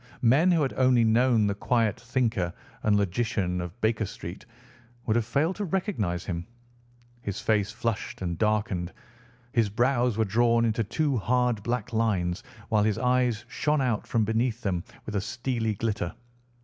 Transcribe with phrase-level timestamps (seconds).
[0.23, 2.51] Men who had only known the quiet thinker
[2.81, 4.47] and logician of Baker Street
[5.05, 6.47] would have failed to recognise him.
[7.21, 8.93] His face flushed and darkened.
[9.51, 14.25] His brows were drawn into two hard black lines, while his eyes shone out from
[14.25, 16.11] beneath them with a steely glitter.